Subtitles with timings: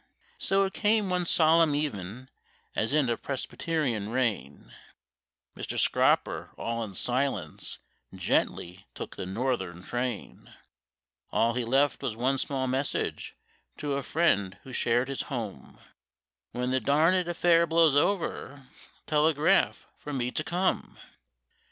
[0.39, 2.27] So it came one solemn evenin'
[2.75, 4.73] in a Presbyterian rain
[5.55, 5.77] Mr.
[5.77, 7.77] Scroper all in silence
[8.11, 10.51] gently took the Northern train;
[11.31, 13.35] All he left was one small message
[13.77, 15.77] to a friend who shared his home,—
[16.51, 18.69] When the darned affair blows over,
[19.05, 20.97] telegraph for me to come.